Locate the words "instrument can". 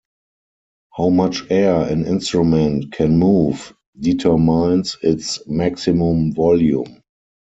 2.07-3.19